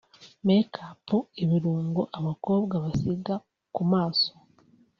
Make 0.47 0.75
up 0.89 1.07
‘Ibirungo 1.43 2.01
abakobwa 2.19 2.73
basiga 2.83 3.35
ku 3.75 3.83
maso 3.91 4.31